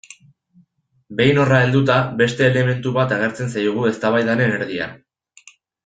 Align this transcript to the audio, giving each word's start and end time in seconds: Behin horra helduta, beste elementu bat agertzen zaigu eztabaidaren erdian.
Behin 1.19 1.41
horra 1.43 1.59
helduta, 1.65 1.97
beste 2.23 2.45
elementu 2.53 2.95
bat 2.97 3.13
agertzen 3.19 3.55
zaigu 3.59 3.87
eztabaidaren 3.93 4.57
erdian. 4.59 4.99